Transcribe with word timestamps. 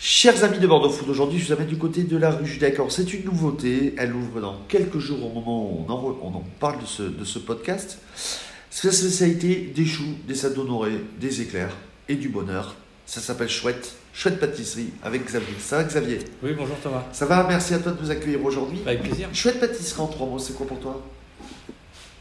Chers 0.00 0.44
amis 0.44 0.60
de 0.60 0.66
Bordeaux 0.68 0.90
Food, 0.90 1.08
aujourd'hui 1.08 1.40
je 1.40 1.46
vous 1.46 1.52
amène 1.54 1.66
du 1.66 1.76
côté 1.76 2.04
de 2.04 2.16
la 2.16 2.30
rue 2.30 2.46
Judec. 2.46 2.74
Alors 2.74 2.92
c'est 2.92 3.12
une 3.12 3.24
nouveauté, 3.24 3.96
elle 3.98 4.14
ouvre 4.14 4.40
dans 4.40 4.56
quelques 4.68 5.00
jours 5.00 5.26
au 5.26 5.34
moment 5.34 5.64
où 5.64 5.84
on 5.88 5.92
en, 5.92 6.18
on 6.22 6.28
en 6.36 6.44
parle 6.60 6.80
de 6.80 6.86
ce, 6.86 7.02
de 7.02 7.24
ce 7.24 7.40
podcast. 7.40 7.98
Sa 8.70 8.92
spécialité 8.92 9.72
des 9.74 9.84
choux, 9.84 10.14
des 10.28 10.36
salades 10.36 10.58
honorées, 10.58 11.00
des 11.18 11.42
éclairs 11.42 11.76
et 12.08 12.14
du 12.14 12.28
bonheur. 12.28 12.76
Ça 13.06 13.20
s'appelle 13.20 13.48
Chouette, 13.48 13.96
Chouette 14.12 14.38
Pâtisserie 14.38 14.90
avec 15.02 15.26
Xavier. 15.26 15.54
Ça 15.58 15.78
va 15.78 15.82
Xavier? 15.82 16.20
Oui, 16.44 16.52
bonjour 16.56 16.76
Thomas. 16.80 17.02
Ça 17.10 17.26
va, 17.26 17.44
merci 17.48 17.74
à 17.74 17.80
toi 17.80 17.90
de 17.90 18.00
nous 18.00 18.12
accueillir 18.12 18.44
aujourd'hui. 18.44 18.78
Avec 18.86 19.02
plaisir. 19.02 19.28
Chouette 19.32 19.58
Pâtisserie 19.58 20.00
en 20.00 20.06
trois 20.06 20.28
mots, 20.28 20.38
c'est 20.38 20.54
quoi 20.54 20.68
pour 20.68 20.78
toi? 20.78 21.02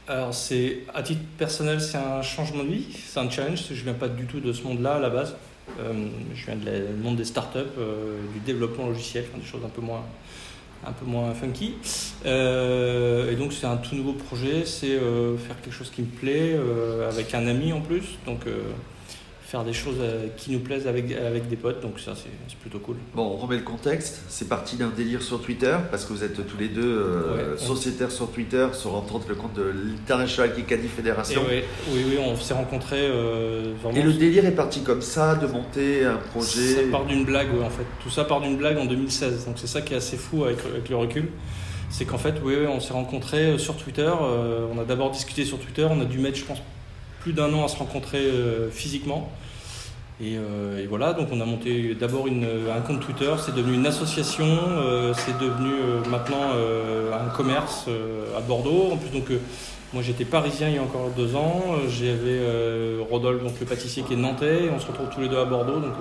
Alors, 0.08 0.34
c'est 0.34 0.80
à 0.96 1.04
titre 1.04 1.22
personnel, 1.38 1.80
c'est 1.80 1.98
un 1.98 2.24
changement 2.24 2.64
de 2.64 2.70
vie, 2.70 2.88
c'est 3.08 3.20
un 3.20 3.30
challenge. 3.30 3.66
Je 3.70 3.84
viens 3.84 3.94
pas 3.94 4.08
du 4.08 4.26
tout 4.26 4.40
de 4.40 4.52
ce 4.52 4.64
monde-là 4.64 4.96
à 4.96 5.00
la 5.00 5.12
base. 5.12 5.36
Euh, 5.80 6.08
je 6.34 6.46
viens 6.46 6.56
du 6.56 7.02
monde 7.02 7.18
des 7.18 7.26
startups, 7.26 7.60
euh, 7.78 8.20
du 8.34 8.40
développement 8.40 8.88
logiciel, 8.88 9.26
des 9.36 9.46
choses 9.46 9.62
un 9.66 9.70
peu 9.70 9.82
moins, 9.82 10.04
un 10.86 10.92
peu 10.92 11.06
moins 11.06 11.34
funky. 11.34 11.76
Euh, 12.26 13.32
et 13.32 13.36
donc, 13.36 13.54
c'est 13.54 13.68
un 13.68 13.78
tout 13.78 13.96
nouveau 13.96 14.14
projet. 14.14 14.66
C'est 14.66 14.98
faire 14.98 15.62
quelque 15.62 15.74
chose 15.74 15.92
qui 15.92 16.02
me 16.02 16.08
plaît 16.08 16.58
avec 17.10 17.34
un 17.34 17.48
ami 17.48 17.74
en 17.74 17.82
plus. 17.82 18.18
Donc, 18.26 18.42
faire 19.50 19.64
des 19.64 19.72
choses 19.72 19.96
euh, 20.02 20.28
qui 20.36 20.52
nous 20.52 20.60
plaisent 20.60 20.88
avec, 20.88 21.10
avec 21.14 21.48
des 21.48 21.56
potes. 21.56 21.82
Donc, 21.82 22.02
ça, 22.02 22.12
c'est 22.16 22.58
plutôt 22.60 22.80
cool. 22.80 22.98
Bon, 23.16 23.24
on 23.24 23.38
remet 23.38 23.56
le 23.56 23.62
contexte. 23.64 24.22
C'est 24.28 24.50
parti 24.50 24.76
d'un 24.76 24.90
délire 24.90 25.22
sur 25.22 25.42
Twitter, 25.42 25.74
parce 25.90 26.04
que 26.04 26.12
vous 26.12 26.24
êtes 26.26 26.46
tous 26.46 26.58
les 26.58 26.68
deux 26.68 26.84
euh, 26.84 27.54
Ouais. 27.54 27.58
sociétaires 27.58 28.12
sur 28.12 28.30
Twitter, 28.30 28.68
sur 28.74 28.94
autres 28.94 29.26
le 29.30 29.36
compte 29.36 29.54
de 29.54 29.64
l'International 29.64 30.54
Kikadi 30.54 30.90
Fédération. 30.90 31.42
ouais, 31.44 31.64
oui, 31.94 32.02
oui, 32.10 32.18
on 32.20 32.36
s'est 32.36 32.54
rencontrés 32.54 33.08
euh, 33.10 33.74
vraiment. 33.82 33.98
Et 33.98 34.02
le 34.04 34.12
délire 34.12 34.46
est 34.46 34.52
parti 34.52 34.82
comme 34.82 35.02
ça, 35.02 35.36
de 35.36 35.48
monter 35.48 36.04
un 36.04 36.18
projet. 36.18 36.76
Ça 36.76 36.82
part 36.92 37.06
d'une 37.06 37.24
blague, 37.24 37.54
ouais, 37.58 37.64
en 37.66 37.70
fait. 37.70 37.86
Tout 38.04 38.10
ça 38.10 38.26
part 38.26 38.42
d'une 38.42 38.58
blague 38.58 38.78
en 38.78 38.86
2016. 38.86 39.46
Donc 39.46 39.56
c'est 39.58 39.68
ça 39.68 39.82
qui 39.82 39.94
est 39.94 39.98
assez 39.98 40.18
fou 40.18 40.44
avec, 40.44 40.58
avec 40.66 40.90
le 40.90 40.98
recul. 40.98 41.30
C'est 41.90 42.04
qu'en 42.04 42.18
fait, 42.18 42.36
oui, 42.44 42.56
oui, 42.60 42.68
on 42.68 42.82
s'est 42.82 42.92
rencontrés 42.92 43.58
sur 43.58 43.78
Twitter. 43.78 44.02
euh, 44.22 44.68
on 44.76 44.78
a 44.78 44.84
d'abord 44.84 45.10
discuté 45.12 45.46
sur 45.46 45.58
Twitter. 45.58 45.88
On 45.90 46.02
a 46.02 46.06
dû 46.06 46.18
mettre, 46.20 46.38
je 46.38 46.44
pense, 46.44 46.62
plus 47.28 47.34
d'un 47.34 47.54
an 47.54 47.66
à 47.66 47.68
se 47.68 47.76
rencontrer 47.76 48.20
euh, 48.20 48.70
physiquement. 48.72 49.30
Et, 50.22 50.38
euh, 50.38 50.82
et 50.82 50.88
voilà, 50.88 51.12
donc 51.12 51.28
on 51.34 51.42
a 51.42 51.46
monté 51.46 51.94
d'abord 51.94 52.26
un 52.28 52.82
compte 52.82 53.02
Twitter, 53.02 53.34
c'est 53.38 53.54
devenu 53.54 53.76
une 53.76 53.86
association, 53.86 54.48
euh, 54.48 55.14
c'est 55.14 55.38
devenu 55.38 55.74
maintenant 56.10 56.54
un 57.14 57.30
commerce 57.36 57.90
à 58.36 58.40
Bordeaux. 58.40 58.92
En 58.94 58.98
plus, 58.98 59.10
donc 59.10 59.30
moi 59.94 60.02
j'étais 60.02 60.24
parisien 60.24 60.70
il 60.70 60.76
y 60.76 60.78
a 60.78 60.82
encore 60.82 61.10
deux 61.18 61.36
ans, 61.36 61.76
j'avais 61.90 62.40
Rodolphe, 63.12 63.44
donc 63.44 63.60
le 63.60 63.66
pâtissier 63.66 64.04
qui 64.04 64.14
est 64.14 64.18
nantais, 64.18 64.66
et 64.66 64.70
on 64.70 64.80
se 64.80 64.88
retrouve 64.88 65.10
tous 65.14 65.20
les 65.20 65.28
deux 65.28 65.38
à 65.38 65.46
Bordeaux. 65.46 65.80
Donc 65.82 65.96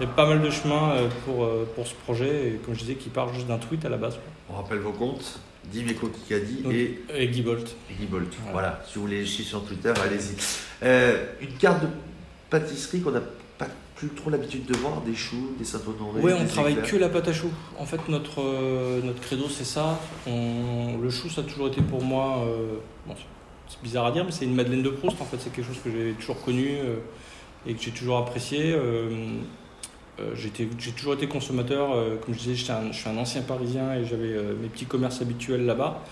il 0.00 0.06
y 0.06 0.06
a 0.06 0.12
pas 0.12 0.26
mal 0.26 0.40
de 0.40 0.50
chemin 0.50 0.94
pour, 1.26 1.46
pour 1.74 1.86
ce 1.86 1.94
projet, 1.94 2.48
et 2.48 2.60
comme 2.64 2.74
je 2.74 2.80
disais, 2.80 2.94
qui 2.94 3.10
part 3.10 3.34
juste 3.34 3.48
d'un 3.48 3.58
tweet 3.58 3.84
à 3.84 3.90
la 3.90 3.98
base. 3.98 4.16
On 4.50 4.56
rappelle 4.56 4.78
vos 4.78 4.92
comptes, 4.92 5.38
Dimeco 5.70 6.08
Kikadi 6.08 6.62
Donc, 6.62 6.72
et 6.72 7.00
Et 7.14 7.28
Guy 7.28 7.42
Bolt. 7.42 7.74
Guy 7.98 8.06
Bolt. 8.06 8.32
Voilà. 8.42 8.52
Voilà. 8.52 8.82
si 8.86 8.94
vous 8.96 9.02
voulez 9.02 9.20
les 9.20 9.26
chier 9.26 9.44
sur 9.44 9.64
Twitter, 9.64 9.92
allez-y. 10.02 10.34
Euh, 10.84 11.24
une 11.40 11.52
carte 11.54 11.82
de 11.82 11.88
pâtisserie 12.50 13.00
qu'on 13.00 13.10
n'a 13.12 13.22
pas 13.58 13.66
plus 13.96 14.08
trop 14.08 14.30
l'habitude 14.30 14.66
de 14.66 14.76
voir, 14.76 15.00
des 15.02 15.14
choux, 15.14 15.54
des 15.58 15.64
saints-honorés. 15.64 16.20
Oui, 16.22 16.32
on 16.38 16.44
travaille 16.46 16.72
éclairs. 16.72 16.90
que 16.90 16.96
la 16.96 17.08
pâte 17.08 17.28
à 17.28 17.32
choux. 17.32 17.50
En 17.78 17.86
fait, 17.86 18.00
notre, 18.08 18.40
euh, 18.42 19.00
notre 19.02 19.20
credo, 19.20 19.48
c'est 19.48 19.64
ça. 19.64 19.98
On- 20.26 20.98
le 21.00 21.10
chou, 21.10 21.28
ça 21.30 21.40
a 21.42 21.44
toujours 21.44 21.68
été 21.68 21.80
pour 21.80 22.02
moi, 22.02 22.44
euh, 22.46 22.76
bon, 23.06 23.14
c'est- 23.16 23.82
bizarre 23.82 24.06
à 24.06 24.12
dire, 24.12 24.24
mais 24.24 24.30
c'est 24.32 24.44
une 24.44 24.54
Madeleine 24.54 24.82
de 24.82 24.90
Proust. 24.90 25.20
En 25.20 25.24
fait, 25.24 25.36
c'est 25.40 25.52
quelque 25.52 25.66
chose 25.66 25.80
que 25.82 25.90
j'ai 25.90 26.12
toujours 26.12 26.40
connu 26.42 26.68
et 27.66 27.74
que 27.74 27.82
j'ai 27.82 27.90
toujours 27.90 28.18
apprécié. 28.18 28.74
Euh, 30.20 30.34
j'ai 30.36 30.50
toujours 30.92 31.14
été 31.14 31.26
consommateur. 31.26 31.92
euh, 31.92 32.16
comme 32.16 32.34
je 32.34 32.38
disais, 32.38 32.54
je 32.54 32.92
suis 32.92 33.08
un 33.08 33.16
ancien 33.16 33.42
parisien 33.42 33.94
et 33.94 34.04
j'avais 34.04 34.32
euh, 34.32 34.54
mes 34.60 34.68
petits 34.68 34.86
commerces 34.86 35.20
habituels 35.20 35.66
là-bas. 35.66 36.02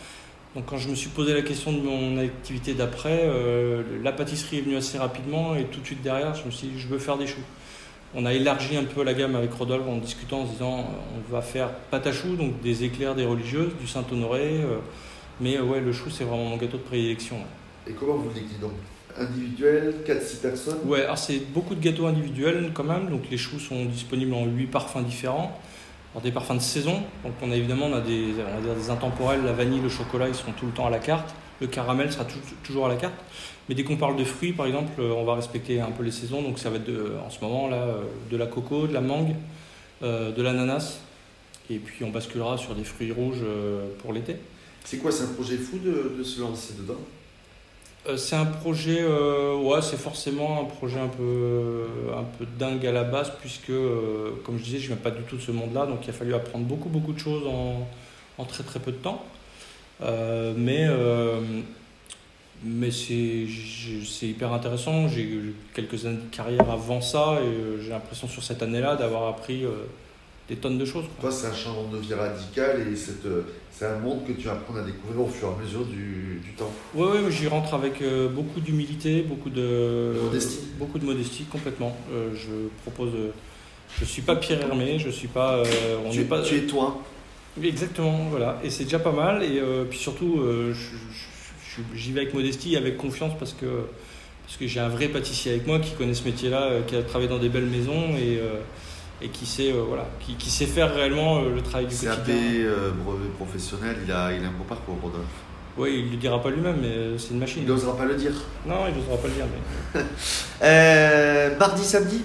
Donc 0.54 0.66
quand 0.66 0.76
je 0.76 0.88
me 0.88 0.94
suis 0.94 1.08
posé 1.08 1.32
la 1.34 1.42
question 1.42 1.72
de 1.72 1.80
mon 1.80 2.18
activité 2.18 2.74
d'après, 2.74 3.26
la 4.02 4.12
pâtisserie 4.12 4.58
est 4.58 4.60
venue 4.60 4.76
assez 4.76 4.98
rapidement 4.98 5.56
et 5.56 5.64
tout 5.64 5.80
de 5.80 5.86
suite 5.86 6.02
derrière, 6.02 6.34
je 6.34 6.44
me 6.44 6.50
suis 6.50 6.68
dit, 6.68 6.78
je 6.78 6.88
veux 6.88 6.98
faire 6.98 7.16
des 7.16 7.26
choux. 7.26 7.40
On 8.14 8.26
a 8.26 8.34
élargi 8.34 8.76
un 8.76 8.84
peu 8.84 9.02
la 9.02 9.14
gamme 9.14 9.34
avec 9.34 9.50
Rodolphe 9.54 9.88
en 9.88 9.96
discutant, 9.96 10.40
en 10.40 10.46
se 10.46 10.52
disant 10.52 10.84
on 11.16 11.32
va 11.32 11.40
faire 11.40 11.70
pâte 11.90 12.06
à 12.06 12.12
choux, 12.12 12.36
donc 12.36 12.60
des 12.60 12.84
éclairs, 12.84 13.14
des 13.14 13.24
religieuses, 13.24 13.72
du 13.80 13.86
Saint-Honoré. 13.86 14.60
mais 15.40 15.58
ouais, 15.58 15.80
le 15.80 15.90
chou, 15.94 16.10
c'est 16.10 16.24
vraiment 16.24 16.44
mon 16.44 16.58
gâteau 16.58 16.76
de 16.76 16.82
prédilection. 16.82 17.38
Et 17.86 17.94
comment 17.94 18.16
vous 18.16 18.28
le 18.28 18.34
déclinez 18.34 18.58
donc 19.18 19.28
Individuel, 19.28 19.94
4-6 20.06 20.36
personnes 20.40 20.78
Ouais, 20.84 21.02
alors 21.02 21.18
c'est 21.18 21.38
beaucoup 21.52 21.74
de 21.74 21.80
gâteaux 21.80 22.06
individuels 22.06 22.70
quand 22.74 22.84
même, 22.84 23.08
donc 23.08 23.22
les 23.30 23.36
choux 23.38 23.58
sont 23.58 23.84
disponibles 23.84 24.34
en 24.34 24.46
8 24.46 24.66
parfums 24.66 25.02
différents. 25.04 25.58
Alors 26.14 26.22
des 26.22 26.30
parfums 26.32 26.54
de 26.56 26.60
saison, 26.60 27.00
donc 27.24 27.32
on 27.42 27.50
a 27.50 27.56
évidemment 27.56 27.86
on 27.86 27.94
a 27.94 28.00
des, 28.00 28.26
on 28.58 28.60
dire 28.60 28.74
des 28.74 28.90
intemporels, 28.90 29.42
la 29.44 29.52
vanille, 29.52 29.80
le 29.80 29.88
chocolat, 29.88 30.28
ils 30.28 30.34
seront 30.34 30.52
tout 30.52 30.66
le 30.66 30.72
temps 30.72 30.86
à 30.86 30.90
la 30.90 30.98
carte. 30.98 31.34
Le 31.60 31.66
caramel 31.68 32.12
sera 32.12 32.24
tou- 32.24 32.38
toujours 32.64 32.86
à 32.86 32.88
la 32.88 32.96
carte. 32.96 33.14
Mais 33.68 33.74
dès 33.74 33.84
qu'on 33.84 33.96
parle 33.96 34.16
de 34.16 34.24
fruits, 34.24 34.52
par 34.52 34.66
exemple, 34.66 34.90
euh, 34.98 35.12
on 35.12 35.24
va 35.24 35.34
respecter 35.36 35.80
un 35.80 35.90
peu 35.90 36.02
les 36.02 36.10
saisons, 36.10 36.42
donc 36.42 36.58
ça 36.58 36.68
va 36.68 36.76
être 36.76 36.84
de, 36.84 37.12
en 37.24 37.30
ce 37.30 37.40
moment 37.40 37.68
là 37.68 37.76
euh, 37.76 38.02
de 38.30 38.36
la 38.36 38.46
coco, 38.46 38.86
de 38.86 38.92
la 38.92 39.00
mangue, 39.00 39.34
euh, 40.02 40.32
de 40.32 40.42
l'ananas, 40.42 40.98
et 41.70 41.78
puis 41.78 42.04
on 42.04 42.10
basculera 42.10 42.58
sur 42.58 42.74
des 42.74 42.84
fruits 42.84 43.12
rouges 43.12 43.38
euh, 43.42 43.86
pour 44.00 44.12
l'été. 44.12 44.36
C'est 44.84 44.98
quoi, 44.98 45.12
c'est 45.12 45.22
un 45.24 45.28
projet 45.28 45.56
fou 45.56 45.78
de, 45.78 46.16
de 46.18 46.22
se 46.24 46.40
lancer 46.40 46.74
dedans? 46.78 46.98
C'est 48.16 48.36
un 48.36 48.46
projet, 48.46 48.98
euh, 49.00 49.56
ouais, 49.56 49.80
c'est 49.80 49.96
forcément 49.96 50.60
un 50.60 50.64
projet 50.64 50.98
un 50.98 51.08
peu, 51.08 51.86
un 52.16 52.24
peu 52.24 52.46
dingue 52.58 52.84
à 52.86 52.92
la 52.92 53.04
base, 53.04 53.32
puisque, 53.40 53.70
euh, 53.70 54.30
comme 54.44 54.58
je 54.58 54.64
disais, 54.64 54.78
je 54.78 54.88
viens 54.88 54.96
pas 54.96 55.10
du 55.10 55.22
tout 55.22 55.36
de 55.36 55.42
ce 55.42 55.52
monde-là, 55.52 55.86
donc 55.86 56.00
il 56.04 56.10
a 56.10 56.12
fallu 56.12 56.34
apprendre 56.34 56.64
beaucoup, 56.64 56.88
beaucoup 56.88 57.12
de 57.12 57.18
choses 57.18 57.44
en, 57.46 58.44
très, 58.44 58.64
très 58.64 58.80
peu 58.80 58.90
de 58.90 58.96
temps. 58.96 59.24
Euh, 60.02 60.52
mais 60.56 60.86
euh, 60.88 61.40
mais 62.64 62.90
c'est, 62.90 63.46
hyper 64.22 64.52
intéressant. 64.52 65.08
J'ai 65.08 65.22
eu 65.22 65.54
quelques 65.74 66.06
années 66.06 66.16
de 66.16 66.34
carrière 66.34 66.70
avant 66.70 67.00
ça, 67.00 67.38
et 67.42 67.46
euh, 67.46 67.82
j'ai 67.82 67.90
l'impression 67.90 68.28
sur 68.28 68.42
cette 68.42 68.62
année-là 68.62 68.96
d'avoir 68.96 69.28
appris 69.28 69.64
euh, 69.64 69.70
des 70.48 70.56
tonnes 70.56 70.78
de 70.78 70.84
choses. 70.84 71.04
quoi. 71.20 71.30
Toi, 71.30 71.32
c'est 71.32 71.46
un 71.46 71.54
changement 71.54 71.88
de 71.92 71.98
vie 71.98 72.14
radical 72.14 72.86
et 72.92 72.96
c'est, 72.96 73.24
euh, 73.26 73.42
c'est 73.70 73.86
un 73.86 73.98
monde 73.98 74.26
que 74.26 74.32
tu 74.32 74.46
vas 74.46 74.52
apprendre 74.52 74.80
à 74.80 74.82
découvrir 74.82 75.20
au 75.22 75.28
fur 75.28 75.48
et 75.48 75.60
à 75.60 75.64
mesure 75.64 75.84
du, 75.84 76.40
du 76.44 76.52
temps. 76.56 76.70
Ouais, 76.94 77.06
ouais, 77.06 77.30
j'y 77.30 77.46
rentre 77.48 77.74
avec 77.74 78.02
euh, 78.02 78.28
beaucoup 78.28 78.60
d'humilité, 78.60 79.22
beaucoup 79.22 79.50
de 79.50 80.14
Modestie. 80.24 80.58
beaucoup 80.78 80.98
de 80.98 81.04
modestie 81.04 81.44
complètement. 81.44 81.96
Euh, 82.12 82.30
je 82.34 82.68
propose, 82.82 83.10
je 83.98 84.04
suis 84.04 84.22
pas 84.22 84.36
Pierre 84.36 84.60
Hermé, 84.62 84.98
je 84.98 85.10
suis 85.10 85.28
pas, 85.28 85.62
on 86.06 86.10
tu, 86.10 86.18
n'est 86.18 86.24
pas. 86.24 86.42
tu 86.42 86.56
es 86.56 86.62
toi. 86.62 87.00
Oui, 87.58 87.68
Exactement, 87.68 88.28
voilà, 88.30 88.58
et 88.64 88.70
c'est 88.70 88.84
déjà 88.84 88.98
pas 88.98 89.12
mal. 89.12 89.42
Et 89.44 89.60
puis 89.90 89.98
surtout, 89.98 90.40
je- 90.42 90.72
je- 90.72 91.82
je- 91.92 91.98
j'y 91.98 92.12
vais 92.12 92.22
avec 92.22 92.34
modestie, 92.34 92.74
et 92.74 92.76
avec 92.78 92.96
confiance 92.96 93.32
parce 93.38 93.52
que 93.52 93.66
parce 94.46 94.56
que 94.56 94.66
j'ai 94.66 94.80
un 94.80 94.88
vrai 94.88 95.08
pâtissier 95.08 95.52
avec 95.52 95.66
moi 95.66 95.78
qui 95.78 95.92
connaît 95.92 96.14
ce 96.14 96.24
métier-là, 96.24 96.80
qui 96.86 96.96
a 96.96 97.02
travaillé 97.02 97.28
dans 97.30 97.38
des 97.38 97.48
belles 97.48 97.66
maisons 97.66 98.16
et 98.16 98.38
et 99.22 99.28
qui 99.28 99.46
sait 99.46 99.72
euh, 99.72 99.82
voilà, 99.86 100.08
qui, 100.20 100.34
qui 100.34 100.50
sait 100.50 100.66
faire 100.66 100.94
réellement 100.94 101.38
euh, 101.38 101.54
le 101.54 101.62
travail 101.62 101.86
du 101.86 101.96
CAP, 101.96 102.18
quotidien. 102.18 102.34
euh, 102.36 102.90
brevet 102.90 103.28
professionnel, 103.36 103.96
il 104.04 104.12
a, 104.12 104.32
il 104.32 104.44
a 104.44 104.48
un 104.48 104.52
beau 104.52 104.64
parcours, 104.68 104.96
Rodolphe. 105.00 105.24
Oui, 105.78 106.04
il 106.04 106.10
le 106.10 106.16
dira 106.16 106.42
pas 106.42 106.50
lui-même, 106.50 106.76
mais 106.82 107.18
c'est 107.18 107.30
une 107.30 107.38
machine. 107.38 107.62
Il 107.62 107.68
n'osera 107.68 107.96
pas 107.96 108.04
le 108.04 108.14
dire. 108.14 108.32
Non, 108.66 108.86
il 108.88 108.94
n'osera 108.94 109.16
pas 109.16 109.28
le 109.28 109.34
dire. 109.34 109.46
Mais... 110.60 111.56
Mardi, 111.58 111.82
samedi? 111.82 112.22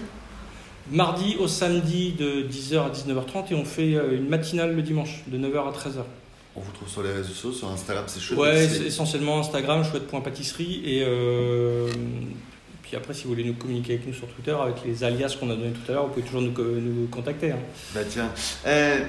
Mardi 0.91 1.37
au 1.39 1.47
samedi 1.47 2.11
de 2.13 2.43
10h 2.43 2.77
à 2.79 2.89
19h30 2.89 3.51
et 3.51 3.55
on 3.55 3.63
fait 3.63 3.91
une 3.91 4.27
matinale 4.27 4.75
le 4.75 4.81
dimanche 4.81 5.23
de 5.27 5.37
9h 5.37 5.69
à 5.69 5.71
13h. 5.71 6.03
On 6.57 6.61
vous 6.61 6.71
trouve 6.71 6.89
sur 6.89 7.03
les 7.03 7.11
réseaux 7.11 7.29
sociaux, 7.29 7.53
sur 7.53 7.69
Instagram, 7.69 8.03
c'est 8.07 8.19
chouette. 8.19 8.39
Ouais, 8.39 8.65
essentiellement 8.85 9.39
Instagram, 9.39 9.83
chouette.pâtisserie 9.83 10.81
et 10.85 11.05
puis 12.87 12.95
après 12.97 13.13
si 13.13 13.23
vous 13.23 13.29
voulez 13.31 13.43
nous 13.43 13.53
communiquer 13.53 13.93
avec 13.95 14.07
nous 14.07 14.13
sur 14.13 14.27
Twitter 14.27 14.55
avec 14.59 14.75
les 14.85 15.03
alias 15.03 15.35
qu'on 15.39 15.49
a 15.49 15.55
donnés 15.55 15.71
tout 15.71 15.91
à 15.91 15.95
l'heure, 15.95 16.07
vous 16.07 16.13
pouvez 16.13 16.25
toujours 16.25 16.41
nous, 16.41 16.51
nous 16.57 17.07
contacter. 17.07 17.51
hein. 17.51 17.59
Bah 17.93 18.01
tiens. 18.09 18.29
Euh, 18.65 19.00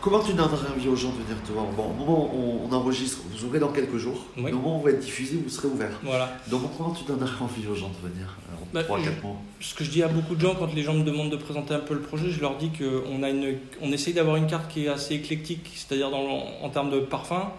comment 0.00 0.20
tu 0.20 0.32
donnerais 0.34 0.68
envie 0.76 0.88
aux 0.88 0.96
gens 0.96 1.08
de 1.10 1.22
venir 1.24 1.42
te 1.42 1.52
voir? 1.52 1.64
Bon, 1.66 1.90
au 1.90 1.94
moment 1.94 2.30
où 2.34 2.60
on, 2.68 2.72
enregistre, 2.72 3.18
vous 3.32 3.44
ouvrez 3.46 3.58
dans 3.58 3.68
quelques 3.72 3.96
jours. 3.96 4.26
Oui. 4.36 4.52
Au 4.52 4.56
moment 4.56 4.76
où 4.76 4.80
on 4.80 4.82
va 4.84 4.90
être 4.90 5.00
diffusé, 5.00 5.38
vous 5.42 5.48
serez 5.48 5.68
ouvert. 5.68 5.98
Voilà. 6.02 6.36
Donc 6.50 6.62
comment 6.76 6.90
tu 6.90 7.04
donnerais 7.04 7.32
envie 7.40 7.66
aux 7.66 7.74
gens 7.74 7.90
de 7.90 8.08
venir 8.10 8.36
Bah, 8.72 8.80
Alors, 8.86 8.98
3-4 8.98 9.04
je- 9.04 9.26
mots. 9.26 9.36
Ce 9.60 9.74
que 9.74 9.84
je 9.84 9.90
dis 9.90 10.02
à 10.02 10.08
beaucoup 10.08 10.34
de 10.34 10.40
gens 10.40 10.54
quand 10.54 10.72
les 10.74 10.82
gens 10.82 10.92
me 10.94 11.04
demandent 11.04 11.30
de 11.30 11.36
présenter 11.36 11.72
un 11.74 11.78
peu 11.80 11.94
le 11.94 12.00
projet, 12.00 12.30
je 12.30 12.40
leur 12.40 12.56
dis 12.58 12.70
qu'on 12.70 13.22
a 13.22 13.30
une, 13.30 13.56
on 13.80 13.90
essaye 13.92 14.12
d'avoir 14.12 14.36
une 14.36 14.46
carte 14.46 14.70
qui 14.70 14.84
est 14.84 14.88
assez 14.88 15.14
éclectique, 15.14 15.70
c'est-à-dire 15.74 16.10
en 16.14 16.68
termes 16.68 16.90
de 16.90 17.00
parfum. 17.00 17.50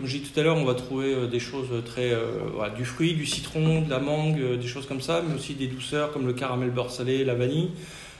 Comme 0.00 0.08
je 0.08 0.16
dis 0.16 0.22
tout 0.22 0.40
à 0.40 0.42
l'heure, 0.42 0.56
on 0.56 0.64
va 0.64 0.72
trouver 0.72 1.12
euh, 1.12 1.26
des 1.26 1.40
choses 1.40 1.68
très 1.84 2.10
euh, 2.10 2.70
du 2.74 2.86
fruit, 2.86 3.12
du 3.12 3.26
citron, 3.26 3.82
de 3.82 3.90
la 3.90 3.98
mangue, 3.98 4.40
euh, 4.40 4.56
des 4.56 4.66
choses 4.66 4.86
comme 4.86 5.02
ça, 5.02 5.22
mais 5.28 5.34
aussi 5.34 5.52
des 5.52 5.66
douceurs 5.66 6.10
comme 6.10 6.26
le 6.26 6.32
caramel 6.32 6.70
beurre 6.70 6.90
salé, 6.90 7.22
la 7.22 7.34
vanille. 7.34 7.68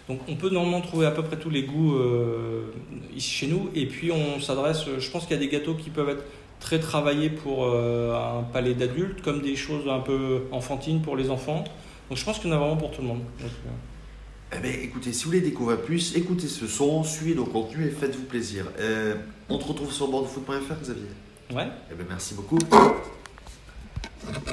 Donc 0.07 0.21
on 0.29 0.35
peut 0.35 0.51
normalement 0.51 0.83
trouver 0.83 1.07
à 1.07 1.11
peu 1.11 1.23
près 1.23 1.39
tous 1.39 1.49
les 1.49 1.63
goûts 1.63 1.97
euh, 1.97 2.65
ici 3.17 3.31
chez 3.31 3.47
nous. 3.47 3.71
Et 3.75 3.87
puis 3.87 4.13
on 4.13 4.39
s'adresse, 4.41 4.85
je 4.99 5.11
pense 5.11 5.23
qu'il 5.23 5.33
y 5.33 5.39
a 5.39 5.43
des 5.43 5.49
gâteaux 5.49 5.73
qui 5.73 5.89
peuvent 5.89 6.11
être 6.11 6.25
très 6.61 6.81
travaillés 6.81 7.31
pour 7.31 7.65
euh, 7.65 8.13
un 8.15 8.43
palais 8.43 8.75
d'adulte, 8.75 9.23
comme 9.23 9.41
des 9.41 9.57
choses 9.57 9.89
un 9.89 10.01
peu 10.01 10.43
enfantines 10.53 11.01
pour 11.01 11.17
les 11.17 11.31
enfants. 11.31 11.65
Donc 12.11 12.19
je 12.19 12.25
pense 12.27 12.41
qu'il 12.41 12.51
y 12.51 12.53
en 12.53 12.57
a 12.57 12.59
vraiment 12.59 12.77
pour 12.77 12.91
tout 12.91 13.01
le 13.01 13.09
monde. 13.09 13.23
Euh, 13.41 13.47
Eh 14.55 14.59
bien, 14.59 14.73
écoutez, 14.83 15.15
si 15.15 15.25
vous 15.25 15.31
voulez 15.31 15.41
découvrir 15.41 15.81
plus, 15.81 16.15
écoutez 16.15 16.47
ce 16.47 16.67
son, 16.67 17.05
suivez 17.05 17.35
nos 17.35 17.47
contenus 17.47 17.87
et 17.87 17.91
faites-vous 17.91 18.25
plaisir. 18.25 18.67
Euh, 18.79 19.15
on 19.49 19.57
te 19.57 19.65
retrouve 19.65 19.91
sur 19.91 20.09
bordefoot.fr, 20.09 20.75
Xavier. 20.83 21.07
Ouais. 21.53 21.67
Eh 21.91 21.95
bien, 21.95 22.07
merci 22.09 22.35
beaucoup. 22.35 22.59